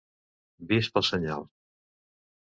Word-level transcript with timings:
vist 0.71 0.93
pel 0.95 1.05
senyal. 1.09 1.45